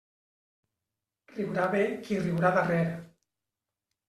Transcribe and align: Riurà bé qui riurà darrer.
Riurà 1.35 1.67
bé 1.75 1.83
qui 2.09 2.19
riurà 2.25 2.53
darrer. 2.57 2.81